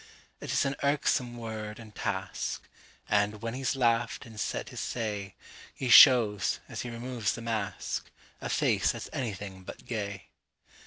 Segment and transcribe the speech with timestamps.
[0.39, 2.67] It is an irksome word and task;
[3.07, 5.35] And, when he's laughed and said his say,
[5.75, 10.29] He shows, as he removes the mask,A face that's anything but gay.